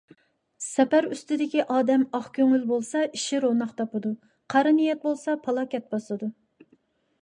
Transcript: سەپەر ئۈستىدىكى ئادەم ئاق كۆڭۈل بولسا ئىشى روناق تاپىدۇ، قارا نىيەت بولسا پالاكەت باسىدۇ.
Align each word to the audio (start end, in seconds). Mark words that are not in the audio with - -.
سەپەر 0.67 1.07
ئۈستىدىكى 1.15 1.65
ئادەم 1.75 2.07
ئاق 2.21 2.31
كۆڭۈل 2.39 2.65
بولسا 2.73 3.05
ئىشى 3.11 3.43
روناق 3.47 3.77
تاپىدۇ، 3.83 4.17
قارا 4.57 4.77
نىيەت 4.83 5.09
بولسا 5.09 5.41
پالاكەت 5.49 5.91
باسىدۇ. 5.95 6.37